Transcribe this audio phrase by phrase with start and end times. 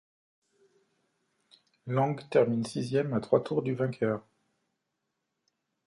[1.85, 4.23] Lang termine sixième à trois tours du vainqueur.